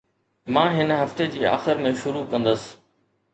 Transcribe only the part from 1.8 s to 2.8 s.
۾ شروع ڪندس.